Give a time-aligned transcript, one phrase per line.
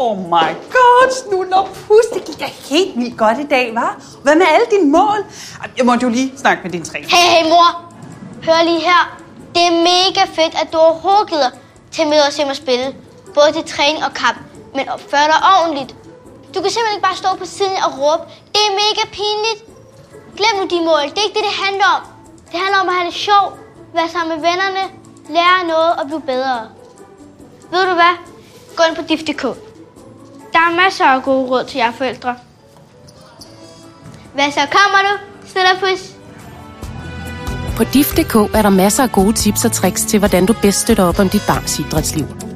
[0.00, 2.06] Oh my god, snuller pus.
[2.14, 3.92] Det gik da helt vildt godt i dag, var?
[4.22, 5.20] Hvad med alle dine mål?
[5.78, 7.08] Jeg måtte jo lige snakke med din træner.
[7.08, 7.68] Hey, hey mor.
[8.46, 9.02] Hør lige her.
[9.54, 11.50] Det er mega fedt, at du overhovedet gider
[11.94, 12.86] til med at se mig spille.
[13.34, 14.38] Både til træning og kamp.
[14.76, 15.90] Men opfør dig ordentligt.
[16.54, 18.22] Du kan simpelthen ikke bare stå på siden og råbe.
[18.54, 19.60] Det er mega pinligt.
[20.38, 21.04] Glem nu de mål.
[21.14, 22.02] Det er ikke det, det handler om.
[22.50, 23.52] Det handler om at have det sjovt.
[23.96, 24.82] Være sammen med vennerne.
[25.36, 26.58] Lære noget og blive bedre.
[27.72, 28.14] Ved du hvad?
[28.76, 29.67] Gå ind på diff.dk
[30.68, 32.36] har masser af gode råd til jer forældre.
[34.34, 35.18] Hvad så kommer du?
[35.46, 36.14] Snillerpus.
[37.76, 41.04] På dif.dk er der masser af gode tips og tricks til, hvordan du bedst støtter
[41.04, 42.47] op om dit barns idrætsliv.